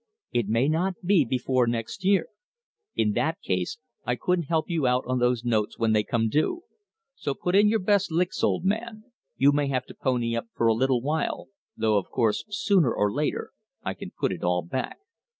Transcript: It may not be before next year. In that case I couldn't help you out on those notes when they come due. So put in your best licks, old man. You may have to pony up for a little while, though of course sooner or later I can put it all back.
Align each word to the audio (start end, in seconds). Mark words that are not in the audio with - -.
It 0.31 0.47
may 0.47 0.67
not 0.67 0.95
be 1.05 1.23
before 1.25 1.67
next 1.67 2.03
year. 2.03 2.29
In 2.95 3.11
that 3.11 3.39
case 3.39 3.77
I 4.03 4.15
couldn't 4.15 4.45
help 4.45 4.67
you 4.67 4.87
out 4.87 5.03
on 5.05 5.19
those 5.19 5.45
notes 5.45 5.77
when 5.77 5.91
they 5.93 6.01
come 6.03 6.27
due. 6.27 6.63
So 7.13 7.35
put 7.35 7.53
in 7.53 7.67
your 7.69 7.77
best 7.81 8.11
licks, 8.11 8.43
old 8.43 8.65
man. 8.65 9.03
You 9.37 9.51
may 9.51 9.67
have 9.67 9.85
to 9.85 9.93
pony 9.93 10.35
up 10.35 10.47
for 10.55 10.65
a 10.65 10.73
little 10.73 11.03
while, 11.03 11.49
though 11.77 11.97
of 11.99 12.09
course 12.09 12.43
sooner 12.49 12.91
or 12.91 13.13
later 13.13 13.51
I 13.83 13.93
can 13.93 14.09
put 14.09 14.31
it 14.31 14.43
all 14.43 14.63
back. 14.63 14.97